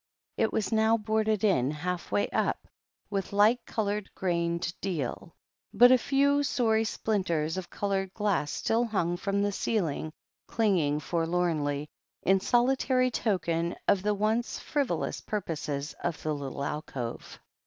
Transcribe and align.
It 0.35 0.51
was 0.51 0.71
now 0.71 0.97
boarded 0.97 1.43
in 1.43 1.69
halfway 1.69 2.27
up 2.29 2.67
with 3.11 3.31
light 3.33 3.63
coloured 3.67 4.09
grained 4.15 4.73
deal, 4.81 5.35
but 5.75 5.91
a 5.91 5.97
few 5.99 6.41
sorry 6.41 6.85
splinters 6.85 7.55
of 7.55 7.69
I02 7.69 7.69
THE 7.69 7.75
HEEL 7.77 7.85
OF 7.91 7.91
ACHILLES 7.91 7.91
coloured 8.09 8.13
glass 8.15 8.51
still 8.51 8.85
hung 8.85 9.15
from 9.17 9.43
the 9.43 9.51
ceiling, 9.51 10.11
clinking 10.47 11.01
for 11.01 11.27
lornly, 11.27 11.85
in 12.23 12.39
solitary 12.39 13.11
token 13.11 13.75
of 13.87 14.01
the 14.01 14.15
once 14.15 14.57
frivolous 14.57 15.21
purposes 15.21 15.93
of 16.03 16.19
the 16.23 16.33
little 16.33 16.63
alcove. 16.63 17.39